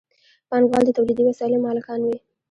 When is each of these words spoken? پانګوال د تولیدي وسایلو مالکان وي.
پانګوال 0.49 0.83
د 0.85 0.89
تولیدي 0.97 1.23
وسایلو 1.25 1.63
مالکان 1.65 2.01
وي. 2.03 2.17